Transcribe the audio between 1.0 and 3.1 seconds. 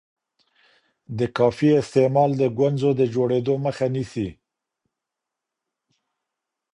د کافي استعمال د ګونځو د